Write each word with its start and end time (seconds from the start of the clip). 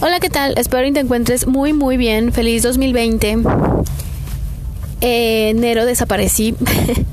Hola, 0.00 0.20
¿qué 0.20 0.30
tal? 0.30 0.54
Espero 0.56 0.84
que 0.84 0.92
te 0.92 1.00
encuentres 1.00 1.48
muy, 1.48 1.72
muy 1.72 1.96
bien. 1.96 2.32
Feliz 2.32 2.62
2020. 2.62 3.38
enero 5.00 5.86
desaparecí 5.86 6.54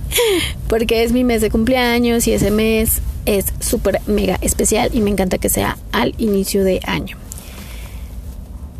porque 0.67 1.03
es 1.03 1.11
mi 1.11 1.23
mes 1.23 1.41
de 1.41 1.49
cumpleaños 1.49 2.27
y 2.27 2.33
ese 2.33 2.51
mes 2.51 3.01
es 3.25 3.45
súper 3.59 4.01
mega 4.05 4.37
especial 4.41 4.91
y 4.93 5.01
me 5.01 5.09
encanta 5.09 5.39
que 5.39 5.49
sea 5.49 5.79
al 5.91 6.13
inicio 6.19 6.63
de 6.63 6.79
año. 6.85 7.17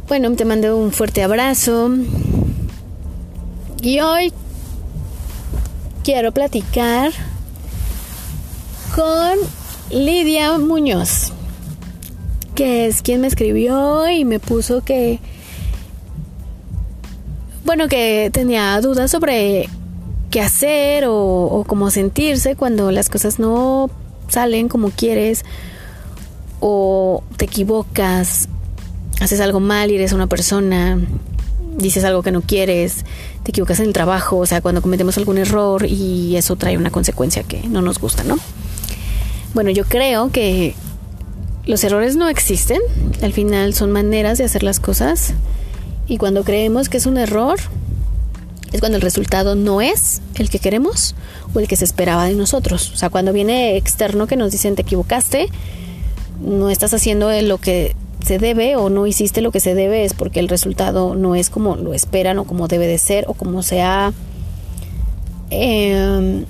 Bueno, 0.08 0.32
te 0.34 0.46
mando 0.46 0.78
un 0.78 0.92
fuerte 0.92 1.24
abrazo 1.24 1.90
y 3.82 4.02
hoy 4.02 4.32
quiero 6.04 6.32
platicar 6.32 7.12
con 8.96 9.40
Lidia 9.90 10.60
Muñoz 10.60 11.32
que 12.56 12.88
es 12.88 13.02
quien 13.02 13.22
me 13.22 13.28
escribió 13.28 14.10
y 14.10 14.26
me 14.26 14.40
puso 14.40 14.84
que, 14.84 15.20
bueno, 17.66 17.88
que 17.88 18.30
tenía 18.34 18.80
dudas 18.82 19.12
sobre 19.12 19.70
qué 20.32 20.42
hacer 20.42 21.06
o, 21.08 21.64
cómo 21.68 21.92
sentirse 21.92 22.56
cuando 22.56 22.92
las 22.92 23.10
cosas 23.10 23.38
no 23.38 23.90
salen 24.28 24.70
como 24.70 24.90
quieres 24.90 25.46
o 26.62 27.24
te 27.38 27.46
equivocas, 27.46 28.48
haces 29.22 29.40
algo 29.42 29.60
mal 29.60 29.92
y 29.92 29.96
eres 29.96 30.14
una 30.14 30.28
persona, 30.28 30.98
dices 31.78 32.04
algo 32.06 32.24
que 32.24 32.32
no 32.32 32.42
quieres, 32.42 33.06
te 33.44 33.52
equivocas 33.52 33.80
en 33.82 33.88
el 33.88 33.94
trabajo, 33.94 34.38
o 34.38 34.46
sea, 34.46 34.62
cuando 34.62 34.82
cometemos 34.82 35.18
algún 35.18 35.38
error 35.38 35.86
y 35.86 36.38
eso 36.38 36.56
trae 36.56 36.78
una 36.78 36.90
consecuencia 36.90 37.44
que 37.44 37.68
no 37.68 37.82
nos 37.82 38.00
gusta, 38.00 38.24
¿no? 38.24 38.38
Bueno, 39.54 39.70
yo 39.70 39.86
creo 39.86 40.32
que 40.32 40.76
los 41.66 41.84
errores 41.84 42.16
no 42.16 42.30
existen, 42.30 42.80
al 43.22 43.34
final 43.34 43.74
son 43.74 43.92
maneras 43.92 44.38
de 44.38 44.44
hacer 44.44 44.64
las 44.64 44.80
cosas 44.80 45.34
y 46.08 46.18
cuando 46.18 46.44
creemos 46.44 46.90
que 46.90 46.98
es 46.98 47.06
un 47.06 47.18
error 47.18 47.60
es 48.72 48.80
cuando 48.80 48.98
el 48.98 49.02
resultado 49.02 49.56
no 49.56 49.82
es 49.82 50.22
el 50.36 50.50
que 50.50 50.60
queremos 50.60 51.16
o 51.54 51.60
el 51.60 51.68
que 51.68 51.78
se 51.78 51.86
esperaba 51.86 52.26
de 52.26 52.36
nosotros. 52.36 52.92
O 52.94 52.98
sea, 52.98 53.10
cuando 53.10 53.32
viene 53.32 53.78
externo 53.78 54.28
que 54.28 54.36
nos 54.36 54.52
dicen 54.52 54.76
te 54.76 54.82
equivocaste, 54.82 55.48
no 56.42 56.70
estás 56.70 56.94
haciendo 56.94 57.32
lo 57.42 57.58
que 57.58 57.96
se 58.26 58.38
debe 58.38 58.76
o 58.76 58.90
no 58.90 59.08
hiciste 59.08 59.42
lo 59.42 59.52
que 59.52 59.60
se 59.60 59.76
debe 59.76 60.04
es 60.04 60.14
porque 60.14 60.40
el 60.40 60.50
resultado 60.50 61.16
no 61.16 61.36
es 61.36 61.50
como 61.50 61.76
lo 61.76 61.94
esperan 61.94 62.40
o 62.40 62.46
como 62.46 62.68
debe 62.68 62.88
de 62.88 62.98
ser 62.98 63.26
o 63.28 63.34
como 63.34 63.62
se 63.64 63.82
ha 63.82 64.14
eh, 65.52 66.44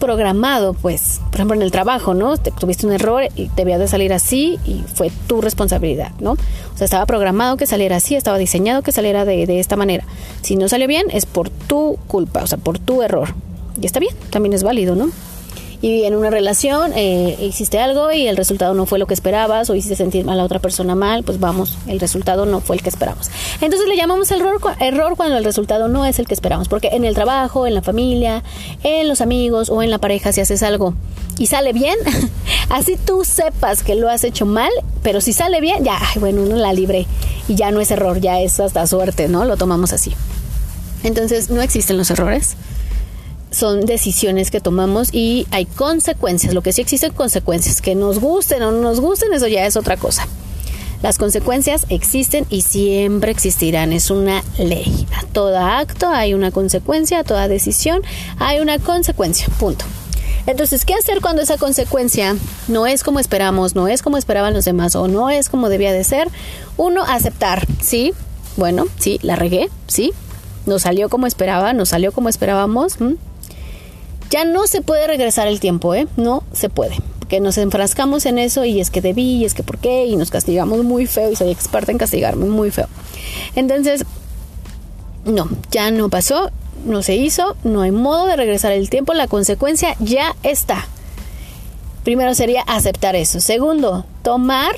programado, 0.00 0.74
pues, 0.74 1.20
por 1.26 1.36
ejemplo, 1.36 1.54
en 1.54 1.62
el 1.62 1.70
trabajo, 1.70 2.14
¿no? 2.14 2.36
tuviste 2.38 2.86
un 2.86 2.92
error 2.92 3.28
y 3.36 3.48
debía 3.54 3.78
de 3.78 3.86
salir 3.86 4.12
así 4.12 4.58
y 4.64 4.82
fue 4.94 5.12
tu 5.28 5.40
responsabilidad, 5.40 6.10
¿no? 6.18 6.32
O 6.32 6.76
sea, 6.76 6.86
estaba 6.86 7.06
programado 7.06 7.56
que 7.56 7.66
saliera 7.66 7.96
así, 7.96 8.16
estaba 8.16 8.38
diseñado 8.38 8.82
que 8.82 8.90
saliera 8.90 9.24
de, 9.24 9.46
de 9.46 9.60
esta 9.60 9.76
manera. 9.76 10.04
Si 10.42 10.56
no 10.56 10.68
salió 10.68 10.88
bien, 10.88 11.06
es 11.10 11.26
por 11.26 11.50
tu 11.50 11.98
culpa, 12.08 12.42
o 12.42 12.46
sea, 12.46 12.58
por 12.58 12.78
tu 12.78 13.02
error. 13.02 13.34
Y 13.80 13.86
está 13.86 14.00
bien, 14.00 14.14
también 14.30 14.52
es 14.54 14.62
válido, 14.62 14.96
¿no? 14.96 15.10
Y 15.82 16.04
en 16.04 16.14
una 16.14 16.30
relación 16.30 16.92
eh, 16.94 17.36
hiciste 17.40 17.78
algo 17.78 18.10
y 18.12 18.26
el 18.26 18.36
resultado 18.36 18.74
no 18.74 18.86
fue 18.86 18.98
lo 18.98 19.06
que 19.06 19.14
esperabas 19.14 19.70
o 19.70 19.74
hiciste 19.74 19.96
sentir 19.96 20.28
a 20.28 20.34
la 20.34 20.44
otra 20.44 20.58
persona 20.58 20.94
mal, 20.94 21.24
pues 21.24 21.40
vamos, 21.40 21.78
el 21.86 22.00
resultado 22.00 22.44
no 22.44 22.60
fue 22.60 22.76
el 22.76 22.82
que 22.82 22.90
esperamos. 22.90 23.30
Entonces 23.60 23.88
le 23.88 23.96
llamamos 23.96 24.30
error, 24.30 24.60
error 24.78 25.16
cuando 25.16 25.38
el 25.38 25.44
resultado 25.44 25.88
no 25.88 26.04
es 26.04 26.18
el 26.18 26.26
que 26.26 26.34
esperamos, 26.34 26.68
porque 26.68 26.88
en 26.88 27.04
el 27.04 27.14
trabajo, 27.14 27.66
en 27.66 27.74
la 27.74 27.82
familia, 27.82 28.42
en 28.82 29.08
los 29.08 29.20
amigos 29.20 29.70
o 29.70 29.82
en 29.82 29.90
la 29.90 29.98
pareja, 29.98 30.32
si 30.32 30.40
haces 30.40 30.62
algo 30.62 30.94
y 31.38 31.46
sale 31.46 31.72
bien, 31.72 31.96
así 32.68 32.96
tú 32.96 33.24
sepas 33.24 33.82
que 33.82 33.94
lo 33.94 34.10
has 34.10 34.24
hecho 34.24 34.44
mal, 34.44 34.70
pero 35.02 35.22
si 35.22 35.32
sale 35.32 35.60
bien, 35.62 35.82
ya, 35.84 35.98
bueno, 36.16 36.42
uno 36.42 36.56
la 36.56 36.74
libre 36.74 37.06
y 37.48 37.54
ya 37.54 37.70
no 37.70 37.80
es 37.80 37.90
error, 37.90 38.20
ya 38.20 38.40
es 38.40 38.60
hasta 38.60 38.86
suerte, 38.86 39.28
¿no? 39.28 39.46
Lo 39.46 39.56
tomamos 39.56 39.94
así. 39.94 40.12
Entonces, 41.02 41.48
no 41.48 41.62
existen 41.62 41.96
los 41.96 42.10
errores 42.10 42.56
son 43.50 43.84
decisiones 43.86 44.50
que 44.50 44.60
tomamos 44.60 45.12
y 45.12 45.46
hay 45.50 45.66
consecuencias. 45.66 46.54
Lo 46.54 46.62
que 46.62 46.72
sí 46.72 46.80
existen 46.80 47.12
consecuencias, 47.12 47.80
que 47.80 47.94
nos 47.94 48.18
gusten 48.20 48.62
o 48.62 48.72
no 48.72 48.80
nos 48.80 49.00
gusten, 49.00 49.32
eso 49.32 49.46
ya 49.46 49.66
es 49.66 49.76
otra 49.76 49.96
cosa. 49.96 50.26
Las 51.02 51.16
consecuencias 51.16 51.86
existen 51.88 52.44
y 52.50 52.60
siempre 52.60 53.30
existirán, 53.30 53.92
es 53.92 54.10
una 54.10 54.44
ley. 54.58 55.06
A 55.16 55.24
todo 55.24 55.56
acto 55.58 56.08
hay 56.08 56.34
una 56.34 56.50
consecuencia, 56.50 57.20
a 57.20 57.24
toda 57.24 57.48
decisión 57.48 58.02
hay 58.38 58.60
una 58.60 58.78
consecuencia, 58.78 59.46
punto. 59.58 59.86
Entonces, 60.46 60.84
¿qué 60.84 60.94
hacer 60.94 61.20
cuando 61.20 61.42
esa 61.42 61.56
consecuencia 61.56 62.36
no 62.68 62.86
es 62.86 63.02
como 63.02 63.18
esperamos, 63.18 63.74
no 63.74 63.88
es 63.88 64.02
como 64.02 64.18
esperaban 64.18 64.52
los 64.52 64.64
demás 64.64 64.94
o 64.94 65.08
no 65.08 65.30
es 65.30 65.48
como 65.48 65.68
debía 65.68 65.92
de 65.92 66.04
ser? 66.04 66.28
Uno, 66.76 67.02
aceptar, 67.02 67.66
¿sí? 67.80 68.12
Bueno, 68.56 68.86
sí, 68.98 69.18
la 69.22 69.36
regué, 69.36 69.70
¿sí? 69.86 70.12
No 70.66 70.78
salió 70.78 71.08
como 71.08 71.26
esperaba, 71.26 71.72
no 71.72 71.86
salió 71.86 72.12
como 72.12 72.28
esperábamos. 72.28 72.96
Ya 74.30 74.44
no 74.44 74.66
se 74.68 74.80
puede 74.80 75.06
regresar 75.08 75.48
el 75.48 75.58
tiempo, 75.58 75.94
¿eh? 75.94 76.06
No 76.16 76.44
se 76.52 76.68
puede. 76.68 76.96
Porque 77.18 77.40
nos 77.40 77.58
enfrascamos 77.58 78.26
en 78.26 78.38
eso 78.38 78.64
y 78.64 78.80
es 78.80 78.90
que 78.90 79.00
debí, 79.00 79.38
y 79.38 79.44
es 79.44 79.54
que 79.54 79.64
por 79.64 79.78
qué, 79.78 80.06
y 80.06 80.16
nos 80.16 80.30
castigamos 80.30 80.84
muy 80.84 81.06
feo, 81.06 81.30
y 81.32 81.36
soy 81.36 81.50
experta 81.50 81.90
en 81.90 81.98
castigarme 81.98 82.46
muy 82.46 82.70
feo. 82.70 82.86
Entonces, 83.56 84.04
no, 85.24 85.48
ya 85.70 85.90
no 85.90 86.08
pasó, 86.08 86.50
no 86.84 87.02
se 87.02 87.16
hizo, 87.16 87.56
no 87.64 87.82
hay 87.82 87.90
modo 87.90 88.26
de 88.26 88.36
regresar 88.36 88.72
el 88.72 88.88
tiempo, 88.88 89.14
la 89.14 89.26
consecuencia 89.26 89.96
ya 89.98 90.36
está. 90.42 90.86
Primero 92.04 92.34
sería 92.34 92.62
aceptar 92.62 93.16
eso. 93.16 93.40
Segundo, 93.40 94.06
tomar 94.22 94.74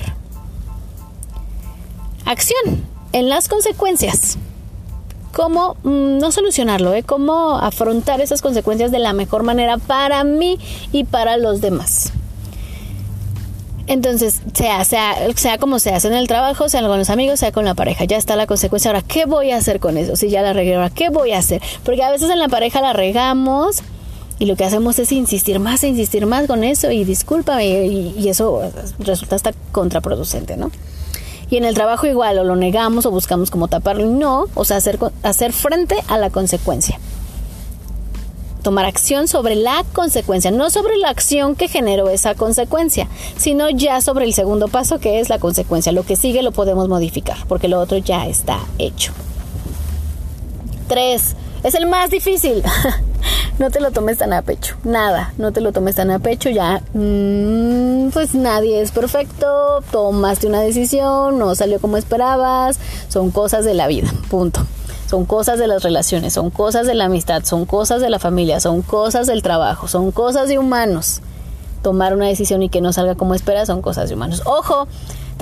acción 2.25 2.85
en 3.13 3.29
las 3.29 3.47
consecuencias 3.47 4.37
cómo 5.33 5.75
mm, 5.83 6.19
no 6.19 6.31
solucionarlo, 6.31 6.93
¿eh? 6.93 7.03
cómo 7.03 7.57
afrontar 7.57 8.21
esas 8.21 8.41
consecuencias 8.41 8.91
de 8.91 8.99
la 8.99 9.11
mejor 9.11 9.43
manera 9.43 9.77
para 9.77 10.23
mí 10.23 10.57
y 10.91 11.03
para 11.03 11.37
los 11.37 11.59
demás. 11.59 12.13
Entonces, 13.85 14.41
sea, 14.53 14.85
sea, 14.85 15.15
sea 15.35 15.57
como 15.57 15.77
sea, 15.79 15.99
sea 15.99 16.09
en 16.09 16.17
el 16.17 16.29
trabajo, 16.29 16.69
sea 16.69 16.81
con 16.87 16.97
los 16.97 17.09
amigos, 17.09 17.41
sea 17.41 17.51
con 17.51 17.65
la 17.65 17.73
pareja, 17.73 18.05
ya 18.05 18.15
está 18.15 18.37
la 18.37 18.47
consecuencia. 18.47 18.91
Ahora, 18.91 19.01
¿qué 19.01 19.25
voy 19.25 19.51
a 19.51 19.57
hacer 19.57 19.81
con 19.81 19.97
eso? 19.97 20.15
Si 20.15 20.29
ya 20.29 20.41
la 20.41 20.53
regué, 20.53 20.75
ahora, 20.75 20.89
¿qué 20.89 21.09
voy 21.09 21.33
a 21.33 21.39
hacer? 21.39 21.61
Porque 21.83 22.01
a 22.01 22.09
veces 22.09 22.29
en 22.29 22.39
la 22.39 22.47
pareja 22.47 22.79
la 22.79 22.93
regamos 22.93 23.83
y 24.39 24.45
lo 24.45 24.55
que 24.55 24.63
hacemos 24.63 24.99
es 24.99 25.11
insistir 25.11 25.59
más 25.59 25.83
insistir 25.83 26.25
más 26.25 26.47
con 26.47 26.63
eso 26.63 26.91
y 26.91 27.03
discúlpame 27.03 27.85
y 27.85 28.29
eso 28.29 28.61
resulta 28.99 29.35
hasta 29.35 29.51
contraproducente, 29.71 30.55
¿no? 30.55 30.71
Y 31.53 31.57
en 31.57 31.65
el 31.65 31.75
trabajo 31.75 32.07
igual, 32.07 32.39
o 32.39 32.43
lo 32.43 32.55
negamos 32.55 33.05
o 33.05 33.11
buscamos 33.11 33.51
como 33.51 33.67
taparlo. 33.67 34.07
No, 34.07 34.45
o 34.55 34.65
sea, 34.65 34.77
hacer, 34.77 34.97
hacer 35.21 35.53
frente 35.53 35.95
a 36.07 36.17
la 36.17 36.31
consecuencia. 36.31 36.99
Tomar 38.63 38.85
acción 38.85 39.27
sobre 39.27 39.53
la 39.53 39.85
consecuencia, 39.93 40.49
no 40.49 40.71
sobre 40.71 40.97
la 40.97 41.09
acción 41.09 41.55
que 41.55 41.67
generó 41.67 42.09
esa 42.09 42.33
consecuencia, 42.33 43.07
sino 43.37 43.69
ya 43.69 44.01
sobre 44.01 44.25
el 44.25 44.33
segundo 44.33 44.67
paso 44.67 44.97
que 44.97 45.19
es 45.19 45.29
la 45.29 45.37
consecuencia. 45.37 45.91
Lo 45.91 46.01
que 46.01 46.15
sigue 46.15 46.41
lo 46.41 46.53
podemos 46.53 46.89
modificar, 46.89 47.37
porque 47.47 47.67
lo 47.67 47.79
otro 47.79 47.99
ya 47.99 48.25
está 48.25 48.57
hecho. 48.79 49.13
Tres, 50.87 51.35
es 51.61 51.75
el 51.75 51.85
más 51.85 52.09
difícil. 52.09 52.63
no 53.59 53.69
te 53.69 53.79
lo 53.79 53.91
tomes 53.91 54.17
tan 54.17 54.33
a 54.33 54.41
pecho. 54.41 54.75
Nada, 54.83 55.33
no 55.37 55.51
te 55.51 55.61
lo 55.61 55.71
tomes 55.71 55.95
tan 55.95 56.11
a 56.11 56.19
pecho. 56.19 56.49
Ya, 56.49 56.81
mm, 56.93 58.09
pues 58.09 58.35
nadie 58.35 58.81
es 58.81 58.91
perfecto. 58.91 59.83
Tomaste 59.91 60.47
una 60.47 60.61
decisión, 60.61 61.37
no 61.37 61.55
salió 61.55 61.79
como 61.79 61.97
esperabas. 61.97 62.79
Son 63.09 63.31
cosas 63.31 63.65
de 63.65 63.73
la 63.73 63.87
vida, 63.87 64.11
punto. 64.29 64.65
Son 65.07 65.25
cosas 65.25 65.59
de 65.59 65.67
las 65.67 65.83
relaciones, 65.83 66.33
son 66.33 66.49
cosas 66.49 66.87
de 66.87 66.95
la 66.95 67.05
amistad, 67.05 67.43
son 67.43 67.65
cosas 67.65 68.01
de 68.01 68.09
la 68.09 68.17
familia, 68.19 68.59
son 68.59 68.81
cosas 68.81 69.27
del 69.27 69.43
trabajo, 69.43 69.87
son 69.87 70.11
cosas 70.11 70.47
de 70.47 70.57
humanos. 70.57 71.21
Tomar 71.83 72.15
una 72.15 72.27
decisión 72.27 72.63
y 72.63 72.69
que 72.69 72.81
no 72.81 72.93
salga 72.93 73.13
como 73.13 73.35
esperas 73.35 73.67
son 73.67 73.81
cosas 73.81 74.09
de 74.09 74.15
humanos. 74.15 74.41
Ojo, 74.45 74.87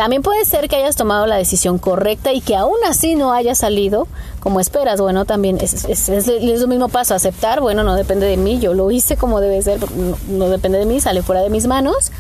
también 0.02 0.24
puede 0.24 0.46
ser 0.46 0.68
que 0.68 0.78
hayas 0.78 0.96
tomado 0.96 1.28
la 1.28 1.36
decisión 1.36 1.78
correcta 1.78 2.34
y 2.34 2.42
que 2.42 2.56
aún 2.56 2.78
así 2.88 3.14
no 3.14 3.34
haya 3.34 3.54
salido 3.54 4.08
como 4.40 4.60
esperas. 4.60 5.00
Bueno, 5.00 5.26
también 5.26 5.60
es, 5.62 5.86
es, 5.86 6.68
mismo 6.68 6.90
paso, 6.90 7.14
aceptar, 7.14 7.62
bueno, 7.62 7.84
no 7.84 7.94
depende 7.94 8.26
de 8.26 8.36
mí, 8.36 8.58
yo 8.58 8.74
lo 8.74 8.90
hice 8.90 9.16
como 9.16 9.42
debe 9.42 9.62
ser, 9.62 9.80
no, 10.28 10.50
depende 10.50 10.80
de 10.80 10.88
mí, 10.88 11.00
sale 11.00 11.22
fuera 11.22 11.44
de 11.44 11.52
mis 11.52 11.68
manos. 11.68 12.12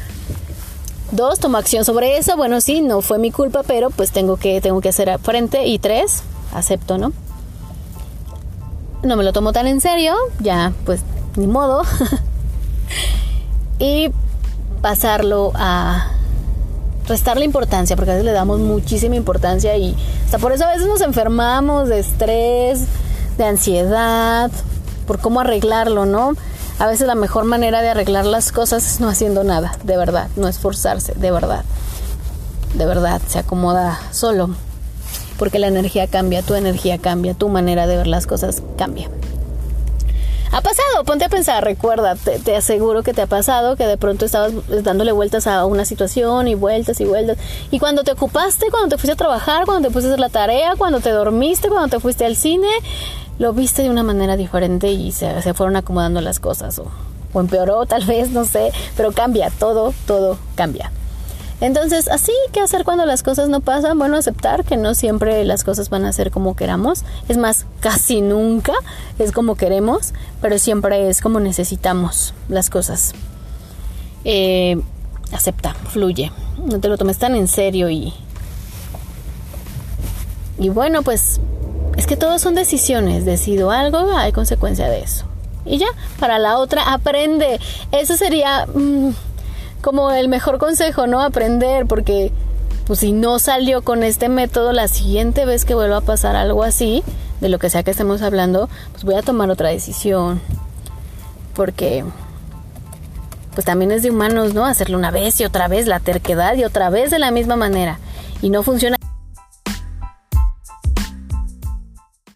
Dos, 1.09 1.39
tomo 1.39 1.57
acción 1.57 1.83
sobre 1.83 2.19
eso, 2.19 2.37
bueno, 2.37 2.61
sí, 2.61 2.81
no 2.81 3.01
fue 3.01 3.17
mi 3.17 3.31
culpa, 3.31 3.63
pero 3.63 3.89
pues 3.89 4.11
tengo 4.11 4.37
que, 4.37 4.61
tengo 4.61 4.79
que 4.79 4.89
hacer 4.89 5.17
frente. 5.17 5.65
Y 5.65 5.79
tres, 5.79 6.21
acepto, 6.53 6.99
¿no? 6.99 7.13
No 9.01 9.15
me 9.15 9.23
lo 9.23 9.33
tomo 9.33 9.53
tan 9.53 9.65
en 9.65 9.81
serio, 9.81 10.13
ya, 10.39 10.71
pues, 10.85 11.01
ni 11.35 11.47
modo. 11.47 11.81
y 13.79 14.11
pasarlo 14.83 15.51
a 15.55 16.10
restarle 17.11 17.43
importancia, 17.43 17.95
porque 17.95 18.11
a 18.11 18.13
veces 18.13 18.25
le 18.25 18.31
damos 18.31 18.59
muchísima 18.59 19.17
importancia 19.17 19.75
y 19.77 19.95
hasta 20.25 20.39
por 20.39 20.53
eso 20.53 20.65
a 20.65 20.71
veces 20.71 20.87
nos 20.87 21.01
enfermamos 21.01 21.89
de 21.89 21.99
estrés, 21.99 22.85
de 23.37 23.45
ansiedad, 23.45 24.49
por 25.05 25.19
cómo 25.19 25.41
arreglarlo, 25.41 26.05
¿no? 26.05 26.33
A 26.79 26.87
veces 26.87 27.05
la 27.05 27.15
mejor 27.15 27.43
manera 27.43 27.81
de 27.81 27.89
arreglar 27.89 28.25
las 28.25 28.51
cosas 28.51 28.87
es 28.87 28.99
no 29.01 29.09
haciendo 29.09 29.43
nada, 29.43 29.77
de 29.83 29.97
verdad, 29.97 30.29
no 30.37 30.47
esforzarse, 30.47 31.13
de 31.15 31.31
verdad. 31.31 31.63
de 32.73 32.85
verdad 32.85 33.21
se 33.27 33.39
acomoda 33.39 33.99
solo. 34.11 34.49
Porque 35.37 35.59
la 35.59 35.67
energía 35.67 36.07
cambia, 36.07 36.43
tu 36.43 36.53
energía 36.55 36.97
cambia, 36.97 37.33
tu 37.33 37.49
manera 37.49 37.87
de 37.87 37.97
ver 37.97 38.07
las 38.07 38.25
cosas 38.25 38.63
cambia. 38.77 39.09
Ha 40.53 40.59
pasado, 40.59 41.05
ponte 41.05 41.23
a 41.23 41.29
pensar, 41.29 41.63
recuerda, 41.63 42.15
te, 42.15 42.55
aseguro 42.57 43.03
que 43.03 43.13
te 43.13 43.21
ha 43.21 43.27
pasado 43.27 43.77
que 43.77 43.87
de 43.87 43.95
pronto 43.95 44.25
estabas 44.25 44.51
dándole 44.83 45.13
vueltas 45.13 45.47
a 45.47 45.65
una 45.65 45.85
situación 45.85 46.49
y 46.49 46.55
vueltas 46.55 46.99
y 46.99 47.05
vueltas. 47.05 47.37
Y 47.71 47.79
cuando 47.79 48.03
te 48.03 48.11
ocupaste, 48.11 48.69
cuando 48.69 48.89
te 48.89 48.97
fuiste 48.97 49.13
a 49.13 49.15
trabajar, 49.15 49.63
cuando 49.63 49.87
te 49.87 49.93
fuiste 49.93 50.09
a 50.09 50.11
hacer 50.11 50.19
la 50.19 50.27
tarea, 50.27 50.75
cuando 50.77 50.99
te 50.99 51.09
dormiste, 51.11 51.69
cuando 51.69 51.87
te 51.87 52.01
fuiste 52.01 52.25
al 52.25 52.35
cine, 52.35 52.67
lo 53.39 53.53
viste 53.53 53.83
de 53.83 53.89
una 53.89 54.03
manera 54.03 54.35
diferente 54.35 54.91
y 54.91 55.13
se, 55.13 55.53
fueron 55.53 55.77
acomodando 55.77 56.19
las 56.19 56.41
cosas. 56.41 56.81
O 57.33 57.39
empeoró 57.39 57.85
tal 57.85 58.03
vez, 58.03 58.31
no 58.31 58.43
sé, 58.43 58.73
pero 58.97 59.13
cambia, 59.13 59.51
todo, 59.57 59.93
todo 60.05 60.37
cambia. 60.55 60.91
Entonces, 61.61 62.07
así, 62.07 62.31
¿qué 62.51 62.59
hacer 62.59 62.83
cuando 62.83 63.05
las 63.05 63.21
cosas 63.21 63.47
no 63.47 63.61
pasan? 63.61 63.97
Bueno, 63.99 64.17
aceptar 64.17 64.65
que 64.65 64.77
no 64.77 64.95
siempre 64.95 65.45
las 65.45 65.63
cosas 65.63 65.91
van 65.91 66.05
a 66.05 66.11
ser 66.11 66.31
como 66.31 66.55
queramos. 66.55 67.03
Es 67.29 67.37
más, 67.37 67.67
casi 67.79 68.21
nunca 68.21 68.73
es 69.19 69.31
como 69.31 69.55
queremos, 69.55 70.13
pero 70.41 70.57
siempre 70.57 71.07
es 71.07 71.21
como 71.21 71.39
necesitamos 71.39 72.33
las 72.49 72.71
cosas. 72.71 73.13
Eh, 74.25 74.81
acepta, 75.31 75.75
fluye. 75.75 76.31
No 76.65 76.79
te 76.79 76.87
lo 76.87 76.97
tomes 76.97 77.19
tan 77.19 77.35
en 77.35 77.47
serio 77.47 77.91
y... 77.91 78.11
Y 80.57 80.69
bueno, 80.69 81.03
pues 81.03 81.39
es 81.95 82.07
que 82.07 82.17
todos 82.17 82.41
son 82.41 82.55
decisiones. 82.55 83.23
Decido 83.23 83.69
algo, 83.69 84.17
hay 84.17 84.31
consecuencia 84.31 84.89
de 84.89 85.01
eso. 85.01 85.25
Y 85.63 85.77
ya, 85.77 85.87
para 86.19 86.39
la 86.39 86.57
otra, 86.57 86.91
aprende. 86.91 87.59
Eso 87.91 88.17
sería... 88.17 88.65
Mm, 88.65 89.11
como 89.81 90.11
el 90.11 90.29
mejor 90.29 90.57
consejo, 90.57 91.07
¿no? 91.07 91.21
Aprender, 91.21 91.85
porque 91.85 92.31
pues 92.85 92.99
si 92.99 93.11
no 93.11 93.39
salió 93.39 93.83
con 93.83 94.03
este 94.03 94.29
método, 94.29 94.71
la 94.71 94.87
siguiente 94.87 95.45
vez 95.45 95.65
que 95.65 95.75
vuelva 95.75 95.97
a 95.97 96.01
pasar 96.01 96.35
algo 96.35 96.63
así, 96.63 97.03
de 97.39 97.49
lo 97.49 97.59
que 97.59 97.69
sea 97.69 97.83
que 97.83 97.91
estemos 97.91 98.21
hablando, 98.21 98.69
pues 98.91 99.03
voy 99.03 99.15
a 99.15 99.21
tomar 99.21 99.49
otra 99.49 99.69
decisión. 99.69 100.41
Porque 101.53 102.05
pues 103.53 103.65
también 103.65 103.91
es 103.91 104.03
de 104.03 104.11
humanos, 104.11 104.53
¿no? 104.53 104.65
Hacerlo 104.65 104.97
una 104.97 105.11
vez 105.11 105.39
y 105.41 105.45
otra 105.45 105.67
vez, 105.67 105.87
la 105.87 105.99
terquedad 105.99 106.55
y 106.55 106.63
otra 106.63 106.89
vez 106.89 107.11
de 107.11 107.19
la 107.19 107.31
misma 107.31 107.55
manera. 107.55 107.99
Y 108.41 108.49
no 108.49 108.63
funciona 108.63 108.97